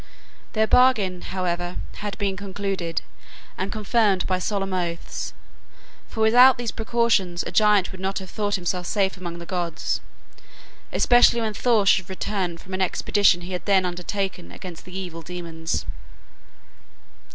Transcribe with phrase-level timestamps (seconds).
[0.53, 3.03] Their bargain, however, had been concluded,
[3.55, 5.31] and confirmed by solemn oaths,
[6.07, 10.01] for without these precautions a giant would not have thought himself safe among the gods,
[10.91, 15.21] especially when Thor should return from an expedition he had then undertaken against the evil
[15.21, 15.85] demons.